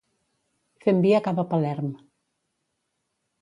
Fem 0.85 1.03
via 1.03 1.19
cap 1.27 1.43
a 1.43 1.45
Palerm. 1.51 1.93